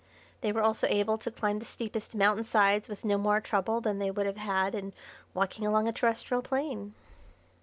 [0.41, 4.09] They were also able to climb the steepest mountainsides with no more trouble than they
[4.09, 4.93] would have had in
[5.35, 6.95] walking along a terrestrial plain.